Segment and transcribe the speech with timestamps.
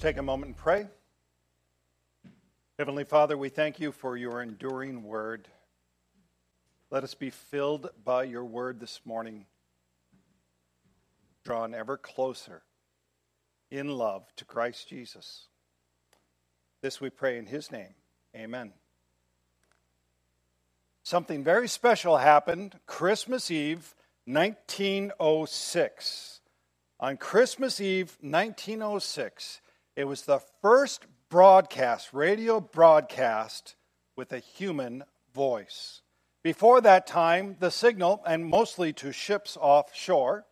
[0.00, 0.86] take a moment and pray.
[2.78, 5.46] Heavenly Father, we thank you for your enduring word.
[6.90, 9.44] Let us be filled by your word this morning,
[11.44, 12.62] drawn ever closer
[13.70, 15.48] in love to Christ Jesus.
[16.80, 17.92] This we pray in his name.
[18.34, 18.72] Amen.
[21.02, 26.40] Something very special happened Christmas Eve, 1906.
[27.00, 29.60] On Christmas Eve, 1906,
[30.00, 33.76] it was the first broadcast, radio broadcast,
[34.16, 35.04] with a human
[35.34, 36.00] voice.
[36.42, 40.46] Before that time, the signal, and mostly to ships offshore,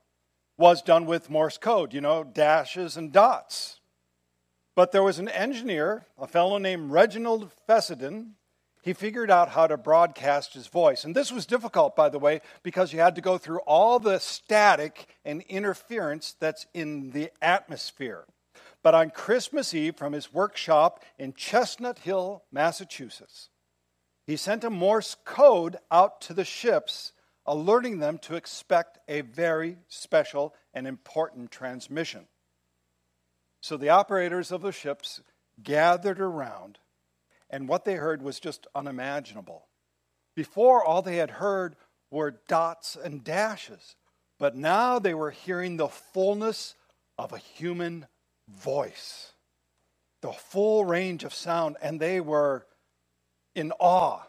[0.59, 3.80] was done with Morse code, you know, dashes and dots.
[4.74, 8.35] But there was an engineer, a fellow named Reginald Fessenden.
[8.83, 11.05] He figured out how to broadcast his voice.
[11.05, 14.19] And this was difficult, by the way, because you had to go through all the
[14.19, 18.26] static and interference that's in the atmosphere.
[18.82, 23.51] But on Christmas Eve, from his workshop in Chestnut Hill, Massachusetts,
[24.26, 27.12] he sent a Morse code out to the ships
[27.46, 32.26] alerting them to expect a very special and important transmission.
[33.60, 35.23] So the operators of the ships
[35.63, 36.79] gathered around,
[37.51, 39.66] and what they heard was just unimaginable.
[40.37, 41.74] Before, all they had heard
[42.10, 43.96] were dots and dashes,
[44.38, 46.76] but now they were hearing the fullness
[47.16, 48.07] of a human
[48.49, 49.32] voice,
[50.21, 52.66] the full range of sound, and they were
[53.54, 54.23] in awe.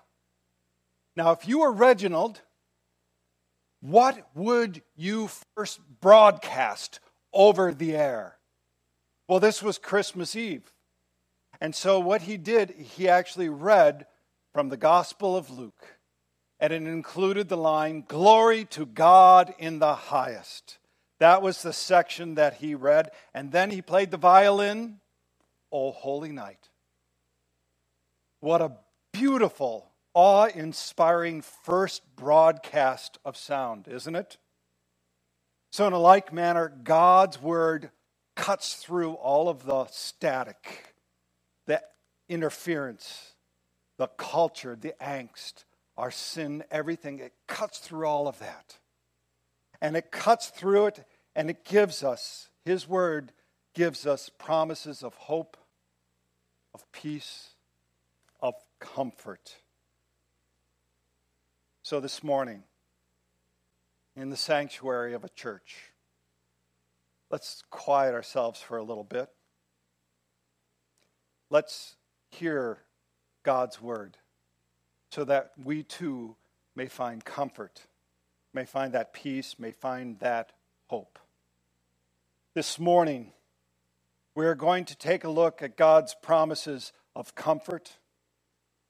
[1.15, 2.41] Now, if you were Reginald,
[3.81, 6.99] what would you first broadcast
[7.33, 8.37] over the air?
[9.27, 10.73] Well, this was Christmas Eve.
[11.61, 14.05] And so, what he did, he actually read
[14.53, 15.97] from the Gospel of Luke.
[16.59, 20.77] And it included the line, Glory to God in the highest.
[21.19, 23.11] That was the section that he read.
[23.33, 24.99] And then he played the violin,
[25.71, 26.69] O Holy Night.
[28.39, 28.71] What a
[29.11, 34.37] beautiful awe inspiring first broadcast of sound, isn't it?
[35.71, 37.91] So, in a like manner, God's word
[38.35, 40.95] cuts through all of the static,
[41.67, 41.81] the
[42.27, 43.33] interference,
[43.97, 45.65] the culture, the angst,
[45.97, 47.19] our sin, everything.
[47.19, 48.79] It cuts through all of that.
[49.81, 53.31] And it cuts through it and it gives us, His word
[53.73, 55.57] gives us promises of hope,
[56.73, 57.49] of peace,
[58.41, 59.55] of comfort.
[61.81, 62.63] So this morning,
[64.15, 65.93] in the sanctuary of a church,
[67.31, 69.29] let's quiet ourselves for a little bit.
[71.49, 71.95] Let's
[72.31, 72.79] hear
[73.43, 74.17] God's word
[75.11, 76.35] so that we too
[76.75, 77.87] may find comfort,
[78.53, 80.51] may find that peace, may find that
[80.87, 81.19] hope.
[82.55, 83.31] This morning,
[84.35, 87.97] we're going to take a look at God's promises of comfort,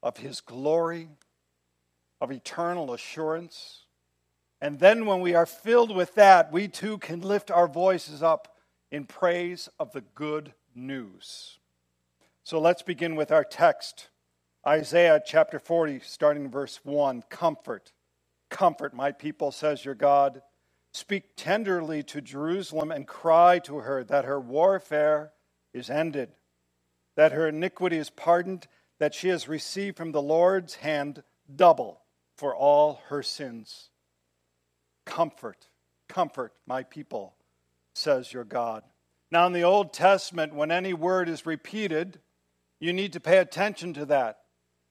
[0.02, 1.10] of His glory,
[2.22, 3.86] of eternal assurance.
[4.62, 8.58] And then, when we are filled with that, we too can lift our voices up
[8.92, 11.60] in praise of the good news.
[12.44, 14.10] So let's begin with our text
[14.66, 17.24] Isaiah chapter 40, starting verse 1.
[17.30, 17.92] Comfort,
[18.50, 20.42] comfort, my people, says your God.
[20.92, 25.32] Speak tenderly to Jerusalem and cry to her that her warfare
[25.74, 26.30] is ended,
[27.16, 28.68] that her iniquity is pardoned,
[29.00, 31.24] that she has received from the Lord's hand
[31.54, 32.02] double
[32.36, 33.90] for all her sins.
[35.06, 35.68] Comfort,
[36.08, 37.36] comfort my people,
[37.94, 38.84] says your God.
[39.32, 42.20] Now, in the Old Testament, when any word is repeated,
[42.80, 44.40] you need to pay attention to that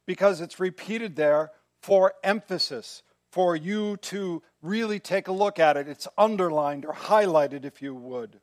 [0.06, 1.50] because it's repeated there
[1.82, 5.88] for emphasis, for you to really take a look at it.
[5.88, 8.40] It's underlined or highlighted, if you would.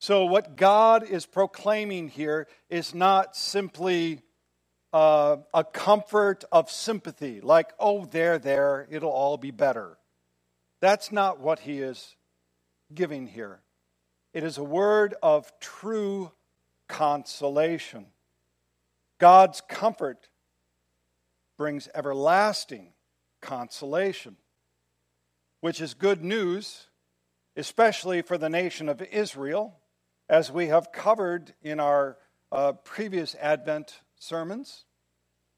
[0.00, 4.22] So, what God is proclaiming here is not simply
[4.92, 9.98] uh, a comfort of sympathy, like, oh, there, there, it'll all be better.
[10.80, 12.16] That's not what he is
[12.92, 13.60] giving here.
[14.32, 16.32] It is a word of true
[16.88, 18.06] consolation.
[19.18, 20.28] God's comfort
[21.56, 22.93] brings everlasting
[23.44, 24.36] consolation,
[25.60, 26.88] which is good news,
[27.56, 29.76] especially for the nation of Israel,
[30.28, 32.16] as we have covered in our
[32.50, 34.86] uh, previous Advent sermons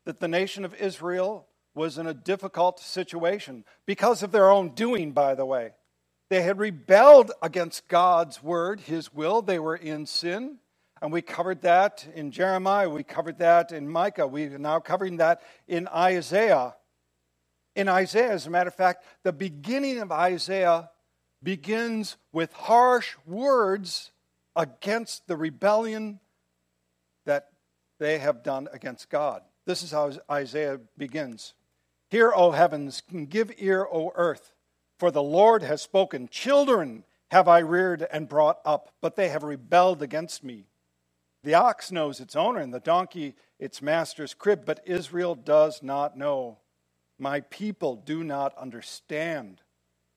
[0.04, 5.12] that the nation of Israel was in a difficult situation because of their own doing,
[5.12, 5.72] by the way.
[6.30, 9.42] They had rebelled against God's word, his will.
[9.42, 10.58] They were in sin.
[11.02, 12.88] And we covered that in Jeremiah.
[12.88, 14.26] We covered that in Micah.
[14.26, 16.74] We're now covering that in Isaiah.
[17.76, 20.88] In Isaiah, as a matter of fact, the beginning of Isaiah
[21.42, 24.12] begins with harsh words
[24.56, 26.18] against the rebellion
[27.26, 27.50] that
[27.98, 29.42] they have done against God.
[29.66, 31.52] This is how Isaiah begins
[32.08, 34.52] Hear, O heavens, give ear, O earth,
[34.98, 36.28] for the Lord has spoken.
[36.28, 40.68] Children have I reared and brought up, but they have rebelled against me.
[41.42, 46.16] The ox knows its owner, and the donkey its master's crib, but Israel does not
[46.16, 46.58] know.
[47.18, 49.62] My people do not understand.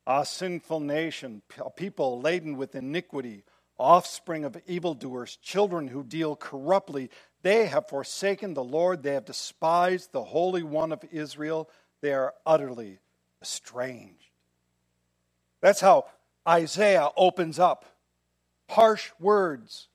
[0.06, 3.44] A sinful nation, a people laden with iniquity,
[3.78, 7.10] offspring of evildoers, children who deal corruptly.
[7.42, 9.04] They have forsaken the Lord.
[9.04, 11.70] They have despised the Holy One of Israel.
[12.02, 13.00] They are utterly
[13.42, 14.32] estranged.
[15.62, 16.06] That's how
[16.48, 17.86] Isaiah opens up
[18.70, 19.88] harsh words.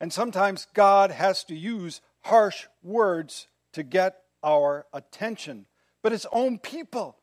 [0.00, 5.66] And sometimes God has to use harsh words to get our attention.
[6.02, 7.16] But his own people,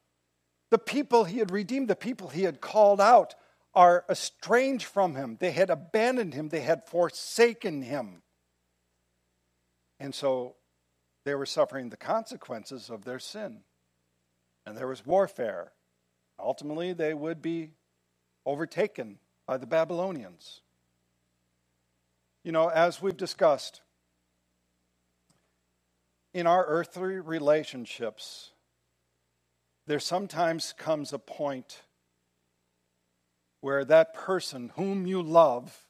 [0.71, 3.35] the people he had redeemed, the people he had called out,
[3.73, 5.37] are estranged from him.
[5.39, 8.23] They had abandoned him, they had forsaken him.
[9.99, 10.55] And so
[11.25, 13.61] they were suffering the consequences of their sin.
[14.65, 15.73] And there was warfare.
[16.39, 17.71] Ultimately, they would be
[18.45, 20.61] overtaken by the Babylonians.
[22.43, 23.81] You know, as we've discussed,
[26.33, 28.51] in our earthly relationships,
[29.89, 31.81] there sometimes comes a point
[33.61, 35.83] where that person whom you love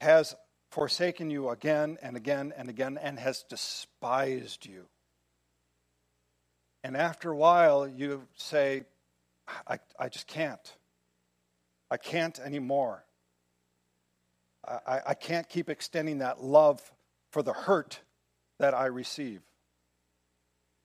[0.00, 0.36] has
[0.70, 4.84] forsaken you again and again and again and has despised you.
[6.84, 8.84] And after a while, you say,
[9.66, 10.76] I, I just can't.
[11.90, 13.02] I can't anymore.
[14.64, 16.80] I, I can't keep extending that love
[17.32, 17.98] for the hurt
[18.60, 19.40] that I receive.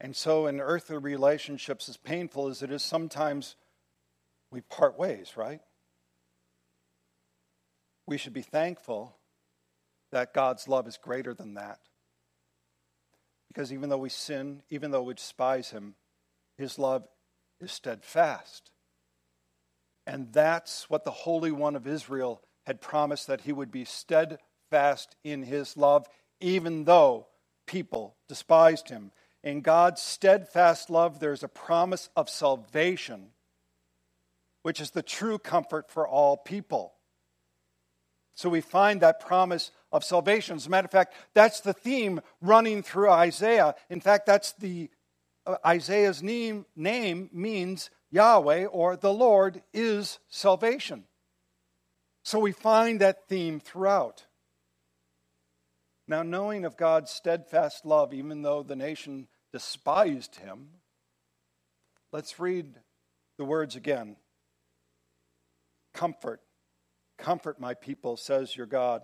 [0.04, 3.56] And so, in earthly relationships, as painful as it is, sometimes
[4.52, 5.62] we part ways, right?
[8.06, 9.16] We should be thankful
[10.12, 11.80] that God's love is greater than that.
[13.48, 15.96] Because even though we sin, even though we despise Him,
[16.58, 17.08] His love
[17.62, 18.72] is steadfast.
[20.06, 25.16] And that's what the Holy One of Israel had promised that He would be steadfast
[25.24, 26.08] in His love,
[26.42, 27.28] even though
[27.66, 29.12] people despised him.
[29.44, 33.32] In God's steadfast love, there's a promise of salvation,
[34.62, 36.94] which is the true comfort for all people.
[38.36, 40.56] So we find that promise of salvation.
[40.56, 43.76] As a matter of fact, that's the theme running through Isaiah.
[43.90, 44.90] In fact, that's the
[45.46, 51.04] uh, Isaiah's name, name means Yahweh or the Lord is salvation.
[52.24, 54.26] So we find that theme throughout.
[56.08, 60.68] Now, knowing of God's steadfast love, even though the nation despised him,
[62.12, 62.74] let's read
[63.38, 64.18] the words again.
[65.94, 66.42] Comfort,
[67.20, 69.04] comfort my people, says your God.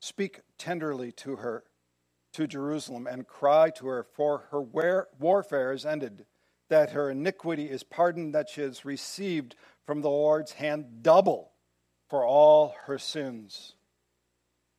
[0.00, 1.64] Speak tenderly to her,
[2.32, 4.62] to Jerusalem, and cry to her, for her
[5.18, 6.24] warfare is ended,
[6.70, 9.54] that her iniquity is pardoned, that she has received
[9.84, 11.52] from the Lord's hand double
[12.08, 13.74] for all her sins.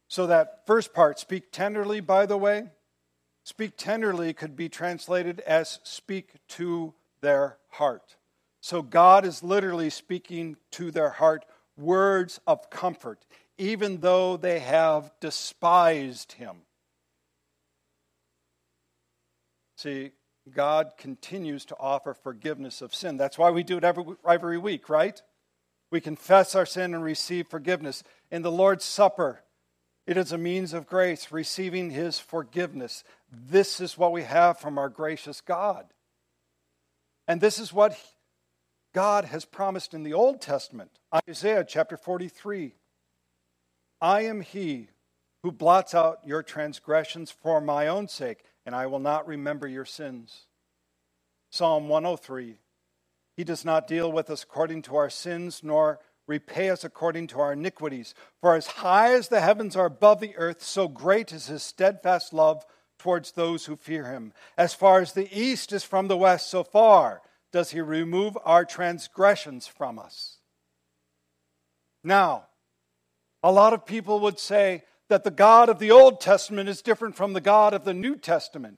[0.08, 2.69] So, that first part, speak tenderly, by the way,
[3.43, 8.15] speak tenderly could be translated as speak to their heart.
[8.62, 11.45] So, God is literally speaking to their heart
[11.77, 13.25] words of comfort,
[13.57, 16.57] even though they have despised Him.
[19.77, 20.12] See,
[20.53, 23.17] God continues to offer forgiveness of sin.
[23.17, 25.19] That's why we do it every, every week, right?
[25.91, 28.03] We confess our sin and receive forgiveness.
[28.29, 29.43] In the Lord's Supper,
[30.08, 33.03] it is a means of grace, receiving His forgiveness.
[33.31, 35.86] This is what we have from our gracious God.
[37.27, 37.98] And this is what
[38.93, 40.91] God has promised in the Old Testament.
[41.29, 42.74] Isaiah chapter 43
[44.01, 44.89] I am He
[45.43, 49.86] who blots out your transgressions for my own sake, and I will not remember your
[49.86, 50.46] sins.
[51.51, 52.58] Psalm 103
[53.38, 57.40] He does not deal with us according to our sins, nor repay us according to
[57.40, 58.13] our iniquities.
[58.40, 62.34] For as high as the heavens are above the earth, so great is his steadfast
[62.34, 62.66] love
[63.00, 64.34] towards those who fear him.
[64.58, 68.63] As far as the east is from the west, so far does he remove our
[68.63, 70.38] transgressions from us.
[72.04, 72.48] Now,
[73.44, 77.16] a lot of people would say that the God of the Old Testament is different
[77.16, 78.78] from the God of the New Testament.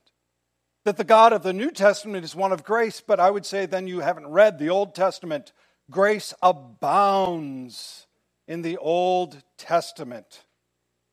[0.84, 3.66] That the God of the New Testament is one of grace, but I would say
[3.66, 5.52] then you haven't read the Old Testament
[5.90, 8.06] Grace abounds
[8.46, 10.44] in the Old Testament.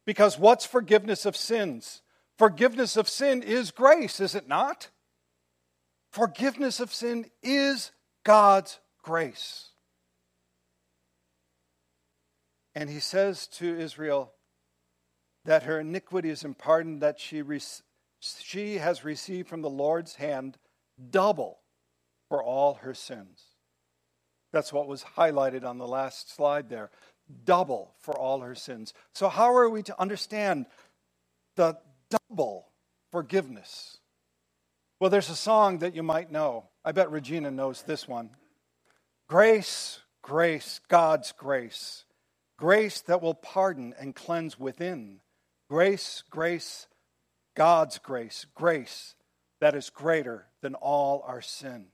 [0.05, 2.01] Because what's forgiveness of sins?
[2.37, 4.89] Forgiveness of sin is grace, is it not?
[6.11, 7.91] Forgiveness of sin is
[8.23, 9.69] God's grace.
[12.73, 14.33] And he says to Israel,
[15.45, 17.61] that her iniquity is pardoned, that she, re-
[18.19, 20.57] she has received from the Lord's hand
[21.09, 21.59] double
[22.29, 23.50] for all her sins.
[24.51, 26.89] That's what was highlighted on the last slide there.
[27.45, 28.93] Double for all her sins.
[29.13, 30.65] So, how are we to understand
[31.55, 31.77] the
[32.09, 32.67] double
[33.11, 33.99] forgiveness?
[34.99, 36.65] Well, there's a song that you might know.
[36.83, 38.31] I bet Regina knows this one
[39.27, 42.05] Grace, grace, God's grace.
[42.57, 45.21] Grace that will pardon and cleanse within.
[45.69, 46.87] Grace, grace,
[47.55, 48.45] God's grace.
[48.53, 49.15] Grace
[49.61, 51.87] that is greater than all our sin.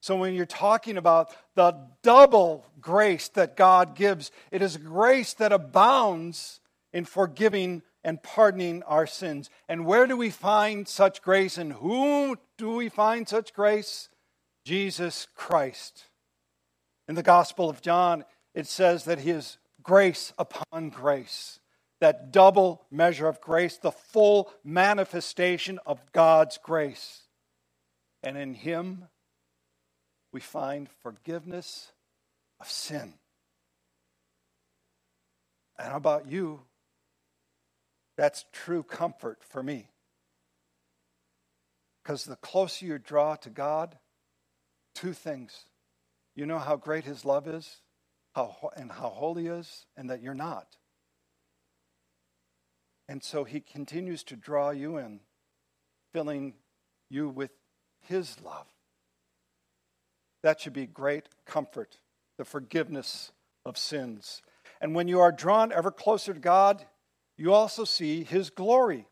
[0.00, 5.52] So, when you're talking about the double grace that God gives, it is grace that
[5.52, 6.60] abounds
[6.92, 9.50] in forgiving and pardoning our sins.
[9.68, 14.08] And where do we find such grace and who do we find such grace?
[14.64, 16.04] Jesus Christ.
[17.08, 21.60] In the Gospel of John, it says that he is grace upon grace,
[22.00, 27.22] that double measure of grace, the full manifestation of God's grace.
[28.22, 29.08] And in him,
[30.32, 31.92] we find forgiveness
[32.60, 33.14] of sin.
[35.78, 36.60] And how about you?
[38.16, 39.88] That's true comfort for me.
[42.02, 43.96] Because the closer you draw to God,
[44.94, 45.64] two things.
[46.34, 47.80] You know how great His love is
[48.34, 50.76] how, and how holy is, and that you're not.
[53.08, 55.20] And so He continues to draw you in,
[56.12, 56.54] filling
[57.08, 57.50] you with
[58.00, 58.66] His love.
[60.42, 61.98] That should be great comfort,
[62.38, 63.32] the forgiveness
[63.64, 64.42] of sins.
[64.80, 66.84] And when you are drawn ever closer to God,
[67.36, 69.06] you also see his glory.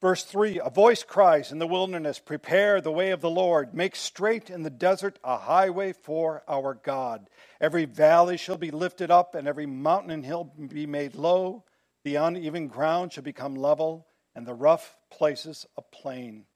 [0.00, 3.94] Verse 3 A voice cries in the wilderness, Prepare the way of the Lord, make
[3.94, 7.30] straight in the desert a highway for our God.
[7.60, 11.64] Every valley shall be lifted up, and every mountain and hill be made low.
[12.04, 16.46] The uneven ground shall become level, and the rough places a plain.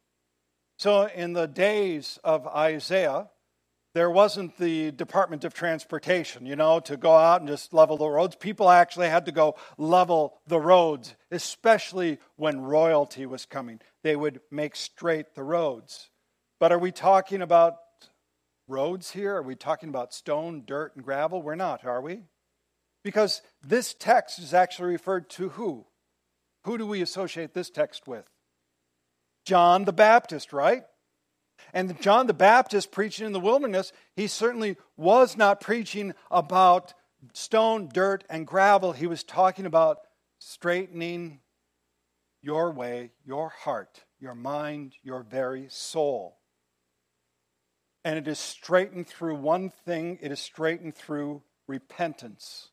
[0.79, 3.29] So, in the days of Isaiah,
[3.95, 8.07] there wasn't the Department of Transportation, you know, to go out and just level the
[8.07, 8.37] roads.
[8.37, 13.81] People actually had to go level the roads, especially when royalty was coming.
[14.03, 16.11] They would make straight the roads.
[16.61, 17.79] But are we talking about
[18.69, 19.37] roads here?
[19.37, 21.41] Are we talking about stone, dirt, and gravel?
[21.41, 22.25] We're not, are we?
[23.03, 25.87] Because this text is actually referred to who?
[26.65, 28.27] Who do we associate this text with?
[29.47, 30.85] John the Baptist, right?
[31.73, 36.93] And John the Baptist preaching in the wilderness, he certainly was not preaching about
[37.33, 38.93] stone, dirt, and gravel.
[38.93, 40.01] He was talking about
[40.39, 41.41] straightening
[42.43, 46.39] your way, your heart, your mind, your very soul.
[48.05, 52.69] And it is straightened through one thing it is straightened through repentance.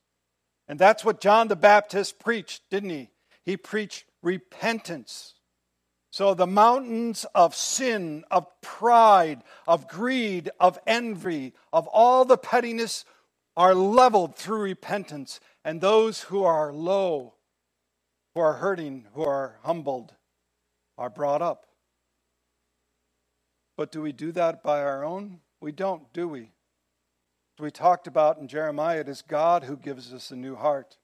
[0.68, 3.10] And that's what John the Baptist preached, didn't he?
[3.44, 5.33] He preached repentance.
[6.14, 13.04] So the mountains of sin, of pride, of greed, of envy, of all the pettiness
[13.58, 15.40] are leveled through repentance.
[15.66, 17.34] And those who are low,
[18.36, 20.14] who are hurting, who are humbled,
[21.00, 21.66] are brought up.
[23.76, 25.40] But do we do that by our own?
[25.62, 26.52] We don't, do we?
[27.58, 30.96] We talked about in Jeremiah, it is God who gives us a new heart.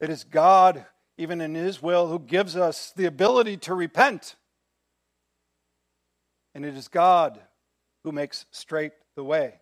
[0.00, 0.86] It is God
[1.18, 4.36] even in His will, who gives us the ability to repent.
[6.54, 7.40] And it is God
[8.04, 9.54] who makes straight the way.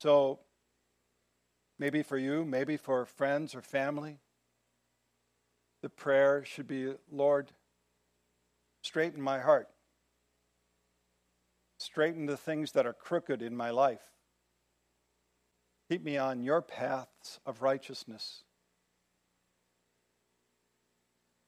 [0.00, 0.40] So,
[1.78, 4.18] maybe for you, maybe for friends or family,
[5.82, 7.50] the prayer should be Lord,
[8.82, 9.68] straighten my heart,
[11.78, 14.12] straighten the things that are crooked in my life.
[15.90, 18.44] Keep me on your paths of righteousness.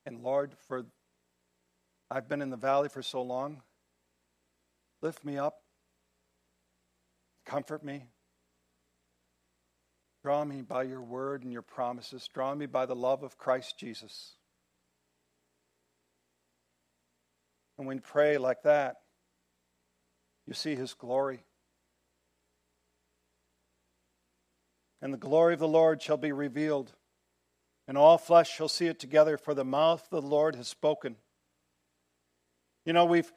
[0.04, 0.84] And Lord, for
[2.10, 3.62] I've been in the valley for so long,
[5.00, 5.62] lift me up,
[7.46, 8.04] comfort me,
[10.22, 13.78] draw me by your word and your promises, draw me by the love of Christ
[13.78, 14.34] Jesus.
[17.78, 18.96] And when you pray like that,
[20.46, 21.44] you see his glory.
[25.00, 26.92] And the glory of the Lord shall be revealed
[27.88, 31.16] and all flesh shall see it together, for the mouth of the Lord has spoken.
[32.84, 33.32] You know, we've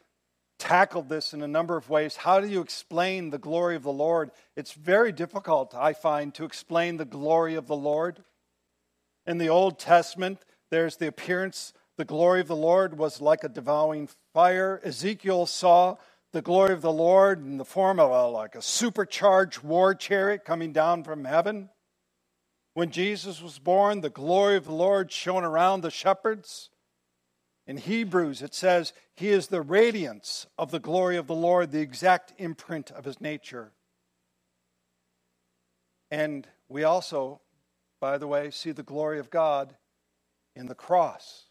[0.58, 2.16] tackled this in a number of ways.
[2.16, 4.30] How do you explain the glory of the Lord?
[4.56, 8.24] It's very difficult, I find, to explain the glory of the Lord.
[9.26, 13.48] In the Old Testament, there's the appearance, the glory of the Lord was like a
[13.48, 14.80] devouring fire.
[14.84, 15.96] Ezekiel saw
[16.32, 20.44] the glory of the Lord in the form of a, like a supercharged war chariot
[20.44, 21.70] coming down from heaven.
[22.76, 26.68] When Jesus was born, the glory of the Lord shone around the shepherds.
[27.66, 31.80] In Hebrews, it says, He is the radiance of the glory of the Lord, the
[31.80, 33.72] exact imprint of His nature.
[36.10, 37.40] And we also,
[37.98, 39.74] by the way, see the glory of God
[40.54, 41.44] in the cross.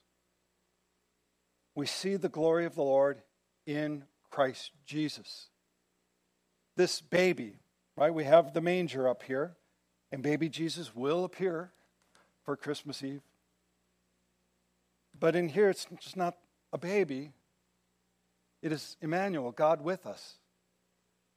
[1.74, 3.24] We see the glory of the Lord
[3.65, 5.50] in Christ Jesus.
[6.77, 7.58] This baby,
[7.98, 8.13] right?
[8.13, 9.55] We have the manger up here,
[10.15, 11.72] and baby Jesus will appear
[12.45, 13.22] for Christmas Eve.
[15.19, 16.38] But in here, it's just not
[16.72, 17.34] a baby,
[18.62, 20.36] it is Emmanuel, God with us.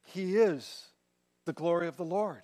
[0.04, 0.90] He is
[1.44, 2.42] the glory of the Lord.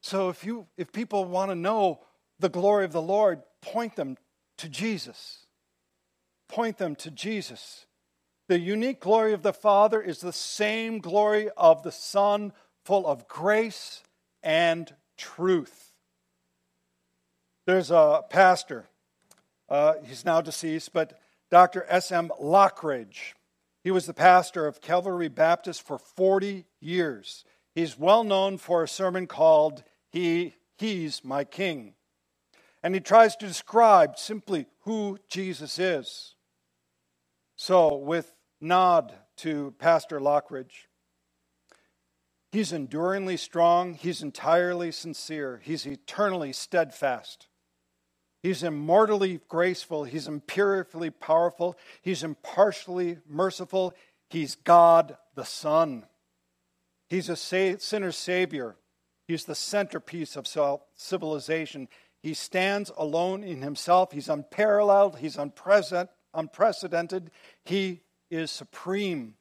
[0.00, 2.00] So if you if people want to know
[2.38, 4.16] the glory of the Lord, point them
[4.56, 5.44] to Jesus.
[6.48, 7.84] Point them to Jesus.
[8.48, 12.54] The unique glory of the Father is the same glory of the Son,
[12.86, 14.02] full of grace
[14.48, 15.92] and truth.
[17.66, 18.88] There's a pastor,
[19.68, 21.84] uh, he's now deceased, but Dr.
[21.86, 22.30] S.M.
[22.42, 23.34] Lockridge.
[23.84, 27.44] He was the pastor of Calvary Baptist for 40 years.
[27.74, 31.92] He's well known for a sermon called he, He's My King.
[32.82, 36.36] And he tries to describe simply who Jesus is.
[37.56, 40.87] So, with nod to Pastor Lockridge,
[42.52, 47.48] he's enduringly strong, he's entirely sincere, he's eternally steadfast.
[48.40, 50.04] He's immortally graceful.
[50.04, 51.76] He's empirically powerful.
[52.02, 53.94] He's impartially merciful.
[54.30, 56.06] He's God the Son.
[57.08, 58.76] He's a sinner's Savior.
[59.26, 60.46] He's the centerpiece of
[60.94, 61.88] civilization.
[62.22, 64.12] He stands alone in himself.
[64.12, 65.18] He's unparalleled.
[65.18, 65.36] He's
[66.32, 67.32] unprecedented.
[67.64, 69.34] He is supreme.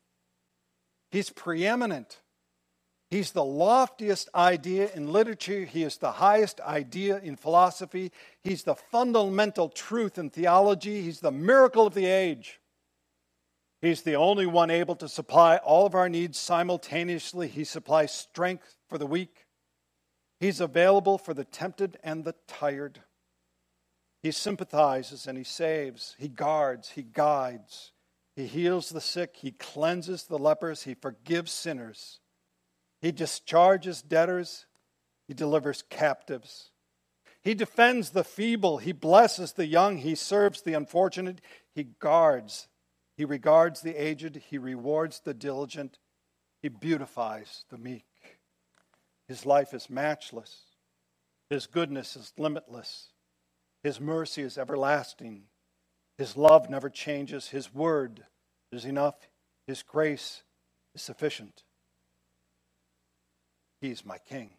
[1.12, 2.20] He's preeminent.
[3.10, 5.64] He's the loftiest idea in literature.
[5.64, 8.12] He is the highest idea in philosophy.
[8.42, 11.02] He's the fundamental truth in theology.
[11.02, 12.60] He's the miracle of the age.
[13.82, 17.48] He's the only one able to supply all of our needs simultaneously.
[17.48, 19.48] He supplies strength for the weak,
[20.40, 23.02] He's available for the tempted and the tired.
[24.22, 26.16] He sympathizes and he saves.
[26.20, 26.90] He guards.
[26.90, 27.92] He guides.
[28.36, 29.38] He heals the sick.
[29.38, 30.84] He cleanses the lepers.
[30.84, 32.20] He forgives sinners.
[33.02, 34.66] He discharges debtors.
[35.28, 36.72] He delivers captives.
[37.42, 38.78] He defends the feeble.
[38.78, 39.98] He blesses the young.
[39.98, 41.42] He serves the unfortunate.
[41.74, 42.68] He guards.
[43.16, 44.42] He regards the aged.
[44.50, 46.00] He rewards the diligent.
[46.62, 48.06] He beautifies the meek.
[49.28, 50.64] His life is matchless.
[51.50, 53.10] His goodness is limitless.
[53.84, 55.44] His mercy is everlasting.
[56.18, 57.50] His love never changes.
[57.50, 58.26] His word
[58.72, 59.16] is enough.
[59.68, 60.44] His grace
[60.96, 61.64] is sufficient.
[63.80, 64.52] He's my king.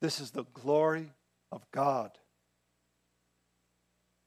[0.00, 1.12] This is the glory
[1.50, 2.10] of God.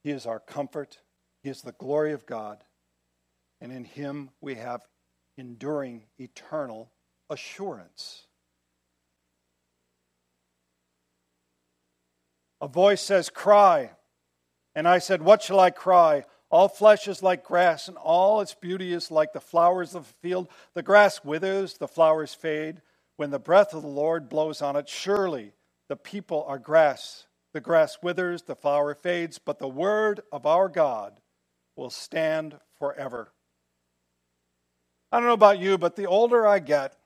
[0.04, 1.00] He is our comfort.
[1.44, 2.64] He is the glory of God.
[3.60, 4.82] And in him we have
[5.38, 6.92] enduring, eternal
[7.30, 8.28] assurance.
[12.62, 13.92] A voice says, Cry.
[14.76, 16.24] And I said, What shall I cry?
[16.50, 20.14] All flesh is like grass, and all its beauty is like the flowers of the
[20.28, 20.48] field.
[20.74, 22.82] The grass withers, the flowers fade.
[23.18, 25.54] When the breath of the Lord blows on it, surely
[25.90, 27.26] the people are grass.
[27.54, 31.20] The grass withers, the flower fades, but the word of our God
[31.76, 33.32] will stand forever.
[35.12, 36.98] I don't know about you, but the older I get,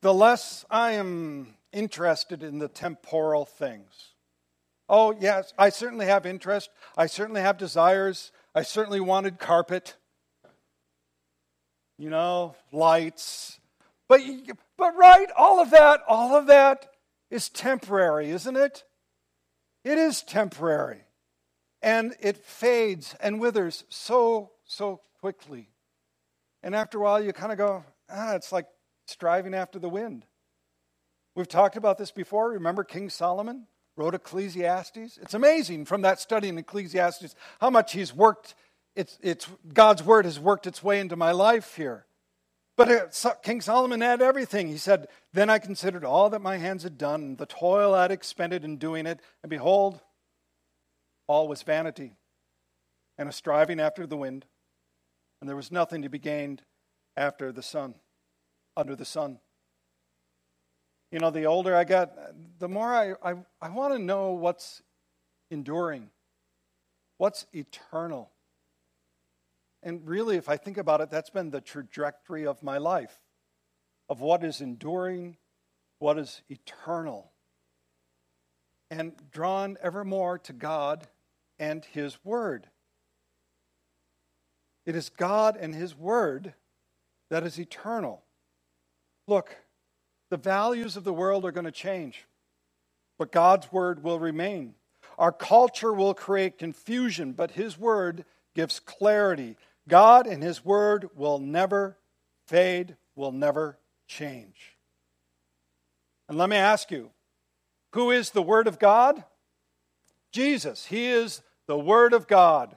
[0.00, 4.11] the less I am interested in the temporal things.
[4.94, 6.68] Oh, yes, I certainly have interest.
[6.98, 8.30] I certainly have desires.
[8.54, 9.96] I certainly wanted carpet,
[11.96, 13.58] you know, lights.
[14.06, 14.20] But,
[14.76, 16.88] but right, all of that, all of that
[17.30, 18.84] is temporary, isn't it?
[19.82, 21.04] It is temporary.
[21.80, 25.70] And it fades and withers so, so quickly.
[26.62, 28.66] And after a while, you kind of go, ah, it's like
[29.06, 30.26] striving after the wind.
[31.34, 32.50] We've talked about this before.
[32.50, 35.18] Remember King Solomon wrote Ecclesiastes?
[35.20, 38.54] It's amazing from that study in Ecclesiastes how much he's worked,
[38.96, 42.06] it's, it's, God's word has worked its way into my life here.
[42.76, 44.68] But King Solomon had everything.
[44.68, 48.64] He said, Then I considered all that my hands had done, the toil I'd expended
[48.64, 50.00] in doing it, and behold,
[51.26, 52.16] all was vanity
[53.18, 54.46] and a striving after the wind,
[55.40, 56.62] and there was nothing to be gained
[57.16, 57.94] after the sun
[58.76, 59.38] under the sun.
[61.12, 62.16] You know, the older I get,
[62.58, 64.80] the more I, I, I want to know what's
[65.50, 66.08] enduring,
[67.18, 68.30] what's eternal.
[69.82, 73.20] And really, if I think about it, that's been the trajectory of my life
[74.08, 75.36] of what is enduring,
[75.98, 77.30] what is eternal,
[78.90, 81.06] and drawn evermore to God
[81.58, 82.68] and His Word.
[84.86, 86.54] It is God and His Word
[87.28, 88.22] that is eternal.
[89.26, 89.56] Look,
[90.32, 92.24] the values of the world are going to change,
[93.18, 94.72] but God's Word will remain.
[95.18, 99.58] Our culture will create confusion, but His Word gives clarity.
[99.86, 101.98] God and His Word will never
[102.46, 103.76] fade, will never
[104.08, 104.74] change.
[106.30, 107.10] And let me ask you
[107.92, 109.22] who is the Word of God?
[110.32, 110.86] Jesus.
[110.86, 112.74] He is the Word of God.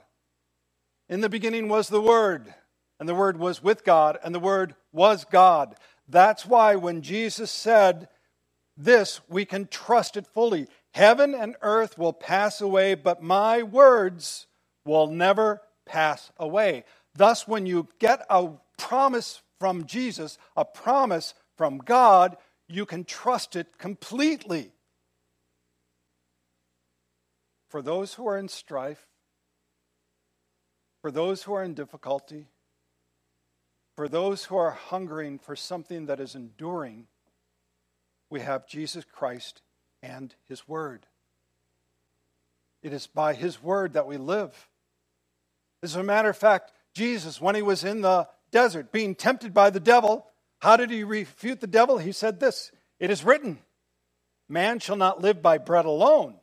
[1.08, 2.52] In the beginning was the Word,
[3.00, 5.74] and the Word was with God, and the Word was God.
[6.08, 8.08] That's why when Jesus said
[8.76, 10.68] this, we can trust it fully.
[10.92, 14.46] Heaven and earth will pass away, but my words
[14.84, 16.84] will never pass away.
[17.14, 22.36] Thus, when you get a promise from Jesus, a promise from God,
[22.68, 24.72] you can trust it completely.
[27.68, 29.06] For those who are in strife,
[31.00, 32.48] for those who are in difficulty,
[33.96, 37.06] for those who are hungering for something that is enduring,
[38.28, 39.62] we have Jesus Christ
[40.02, 41.06] and His Word.
[42.82, 44.68] It is by His Word that we live.
[45.82, 49.70] As a matter of fact, Jesus, when he was in the desert being tempted by
[49.70, 50.26] the devil,
[50.60, 51.98] how did he refute the devil?
[51.98, 53.58] He said this It is written,
[54.48, 56.36] Man shall not live by bread alone,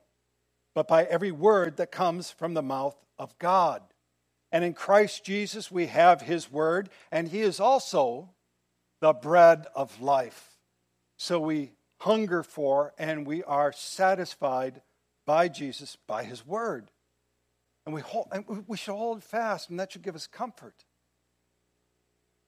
[0.75, 3.81] but by every word that comes from the mouth of God.
[4.53, 8.29] And in Christ Jesus, we have his word, and he is also
[9.01, 10.51] the bread of life.
[11.17, 14.81] So we hunger for and we are satisfied
[15.25, 16.91] by Jesus, by his word.
[17.85, 20.85] And we, hold, and we should hold fast, and that should give us comfort.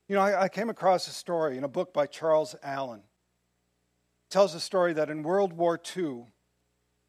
[0.08, 3.00] You know, I, I came across a story in a book by Charles Allen.
[3.00, 6.26] It tells a story that in World War II,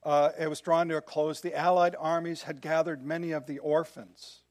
[0.02, 1.40] uh, it was drawn to a close.
[1.40, 4.42] The Allied armies had gathered many of the orphans,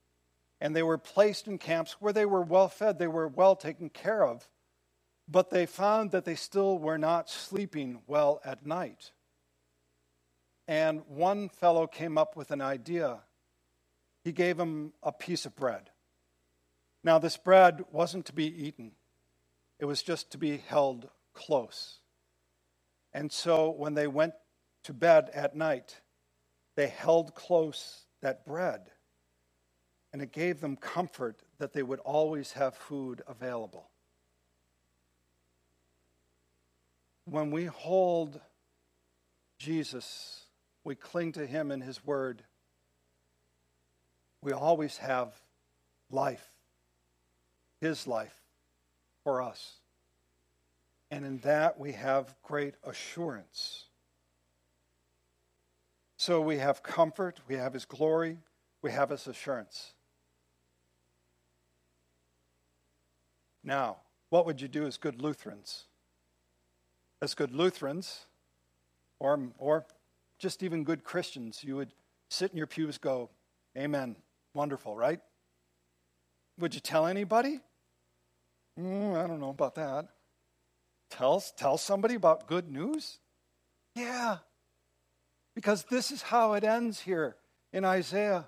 [0.62, 3.90] and they were placed in camps where they were well fed, they were well taken
[3.90, 4.48] care of,
[5.28, 9.12] but they found that they still were not sleeping well at night.
[10.68, 13.20] And one fellow came up with an idea.
[14.24, 15.92] He gave them a piece of bread.
[17.04, 18.94] Now, this bread wasn't to be eaten,
[19.80, 22.00] it was just to be held close.
[23.14, 24.34] And so when they went
[24.84, 26.02] to bed at night,
[26.76, 28.92] they held close that bread.
[30.16, 33.90] And it gave them comfort that they would always have food available.
[37.26, 38.40] When we hold
[39.58, 40.46] Jesus,
[40.86, 42.44] we cling to him and his word,
[44.42, 45.34] we always have
[46.10, 46.48] life
[47.82, 48.40] his life
[49.26, 49.80] for us.
[51.12, 53.84] And in that we have great assurance.
[56.16, 58.38] So we have comfort, we have his glory,
[58.82, 59.92] we have his assurance.
[63.66, 63.98] Now,
[64.30, 65.86] what would you do as good Lutherans?
[67.22, 68.28] As good Lutherans,
[69.20, 69.86] or, or
[70.38, 71.92] just even good Christians, you would
[72.30, 73.30] sit in your pews, go,
[73.78, 74.16] Amen.
[74.54, 75.20] Wonderful, right?
[76.60, 77.60] Would you tell anybody?
[78.80, 80.08] Mm, I don't know about that.
[81.10, 83.20] Tell, tell somebody about good news?
[83.96, 84.38] Yeah.
[85.56, 87.36] Because this is how it ends here
[87.74, 88.46] in Isaiah.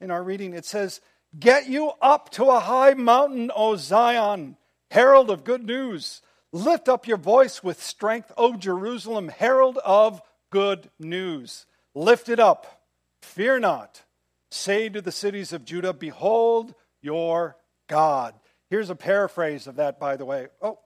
[0.00, 1.00] In our reading, it says,
[1.38, 4.56] Get you up to a high mountain, O Zion,
[4.90, 6.20] herald of good news.
[6.52, 11.66] Lift up your voice with strength, O Jerusalem, herald of good news.
[11.94, 12.82] Lift it up,
[13.22, 14.02] fear not.
[14.50, 17.56] Say to the cities of Judah, Behold your
[17.88, 18.34] God.
[18.68, 20.48] Here's a paraphrase of that, by the way.
[20.60, 20.78] Oh,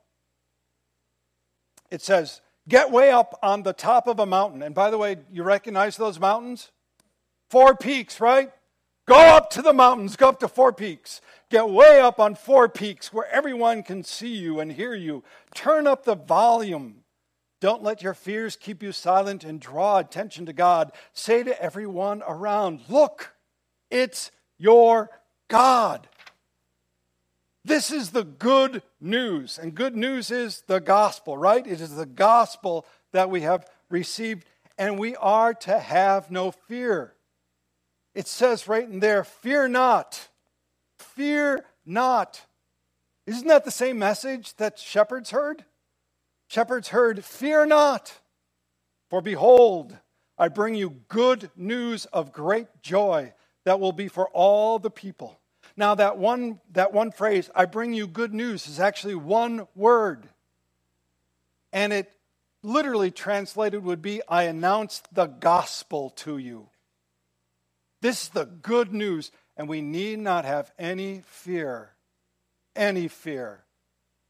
[1.91, 4.63] it says, Get way up on the top of a mountain.
[4.63, 6.71] And by the way, you recognize those mountains?
[7.49, 8.51] Four peaks, right?
[9.07, 11.21] Go up to the mountains, go up to four peaks.
[11.49, 15.23] Get way up on four peaks where everyone can see you and hear you.
[15.55, 17.05] Turn up the volume.
[17.61, 20.91] Don't let your fears keep you silent and draw attention to God.
[21.13, 23.35] Say to everyone around, Look,
[23.91, 25.11] it's your
[25.49, 26.09] God.
[27.65, 29.59] This is the good news.
[29.59, 31.67] And good news is the gospel, right?
[31.67, 34.45] It is the gospel that we have received,
[34.77, 37.16] and we are to have no fear.
[38.17, 40.31] It says right in there, fear not.
[40.99, 42.47] Fear not.
[43.27, 45.67] Isn't that the same message that shepherds heard?
[46.49, 48.15] Shepherds heard, Fear not,
[49.11, 49.99] for behold,
[50.39, 55.39] I bring you good news of great joy that will be for all the people.
[55.77, 60.27] Now, that one, that one phrase, I bring you good news, is actually one word.
[61.71, 62.11] And it
[62.63, 66.71] literally translated would be I announce the gospel to you.
[68.01, 71.93] This is the good news, and we need not have any fear,
[72.75, 73.65] any fear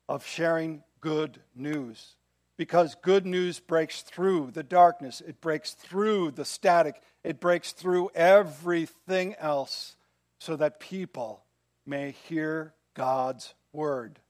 [0.08, 2.16] of sharing good news.
[2.56, 8.10] Because good news breaks through the darkness, it breaks through the static, it breaks through
[8.14, 9.96] everything else
[10.38, 11.42] so that people
[11.84, 14.20] may hear God's word,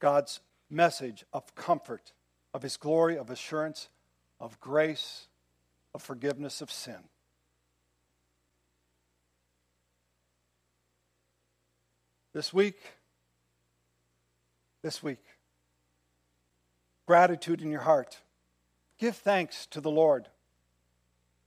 [0.00, 2.12] God's message of comfort,
[2.52, 3.88] of his glory, of assurance,
[4.40, 5.28] of grace,
[5.94, 7.04] of forgiveness of sin.
[12.34, 12.78] This week,
[14.82, 15.24] this week,
[17.06, 18.18] gratitude in your heart.
[18.98, 20.28] Give thanks to the Lord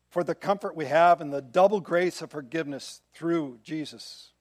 [0.09, 4.31] for the comfort we have and the double grace of forgiveness through Jesus.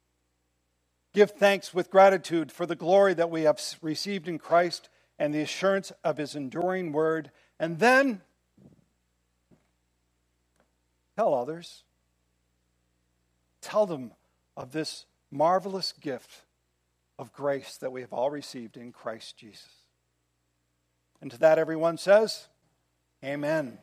[1.13, 5.43] Give thanks with gratitude for the glory that we have received in Christ and the
[5.43, 7.31] assurance of his enduring word.
[7.59, 8.23] And then
[11.17, 11.85] tell others.
[13.61, 14.13] Tell them
[14.57, 16.45] of this marvelous gift
[17.19, 19.69] of grace that we have all received in Christ Jesus.
[21.21, 22.49] And to that, everyone says,
[23.23, 23.79] Amen.